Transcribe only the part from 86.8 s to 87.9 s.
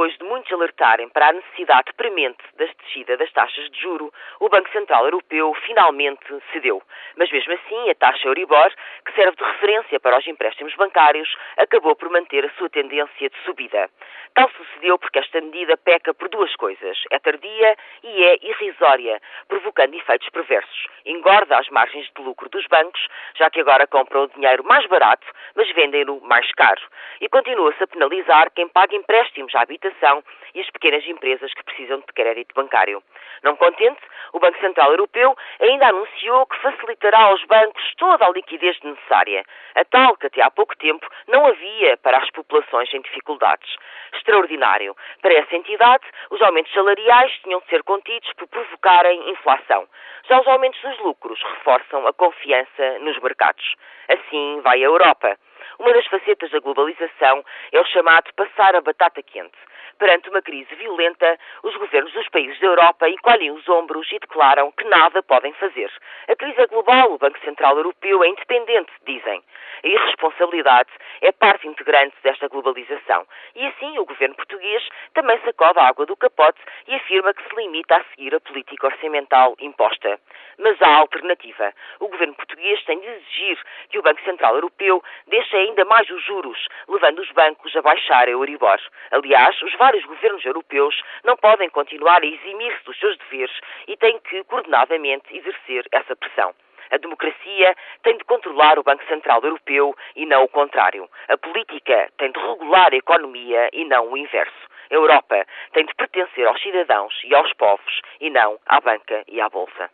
levando os bancos a